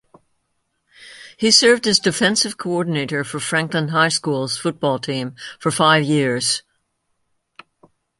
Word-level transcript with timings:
He 1.37 1.51
served 1.51 1.85
as 1.85 1.99
defensive 1.99 2.57
coordinator 2.57 3.23
for 3.23 3.39
Franklin 3.39 3.89
High 3.89 4.09
School's 4.09 4.57
football 4.57 4.97
team 4.97 5.35
for 5.59 5.69
five 5.69 6.01
years. 6.05 6.63